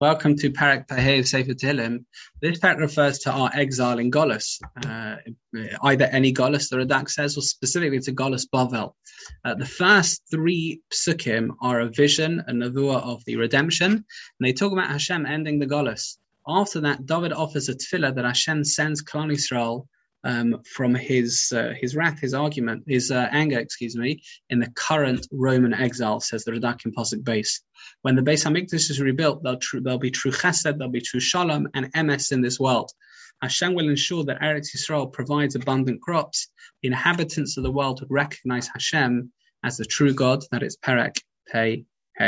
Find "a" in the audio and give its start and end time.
11.80-11.88, 12.46-12.52, 17.68-17.74